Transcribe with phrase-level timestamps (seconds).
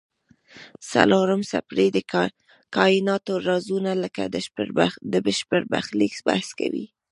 [0.91, 1.97] څلورم څپرکی د
[2.75, 4.23] کایناتو رازونه لکه
[5.13, 6.85] د بشر برخلیک بحث کوي.